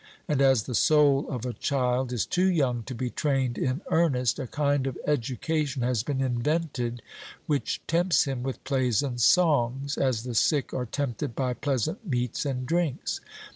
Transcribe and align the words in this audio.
And 0.27 0.41
as 0.41 0.63
the 0.63 0.73
soul 0.73 1.27
of 1.29 1.45
a 1.45 1.53
child 1.53 2.11
is 2.11 2.25
too 2.25 2.49
young 2.49 2.81
to 2.85 2.95
be 2.95 3.11
trained 3.11 3.55
in 3.55 3.81
earnest, 3.91 4.39
a 4.39 4.47
kind 4.47 4.87
of 4.87 4.97
education 5.05 5.83
has 5.83 6.01
been 6.01 6.21
invented 6.21 7.03
which 7.45 7.83
tempts 7.85 8.23
him 8.23 8.41
with 8.41 8.63
plays 8.63 9.03
and 9.03 9.21
songs, 9.21 9.99
as 9.99 10.23
the 10.23 10.33
sick 10.33 10.73
are 10.73 10.87
tempted 10.87 11.35
by 11.35 11.53
pleasant 11.53 12.03
meats 12.03 12.47
and 12.47 12.65
drinks. 12.65 13.21